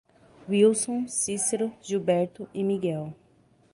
Wilson, 0.49 1.07
Cícero, 1.07 1.71
Gilberto 1.79 2.49
e 2.55 2.63
Miguel 2.63 3.13